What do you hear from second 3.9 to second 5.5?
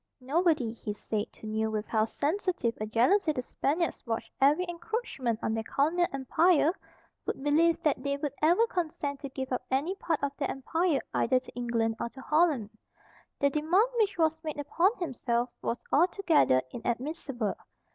watched every encroachment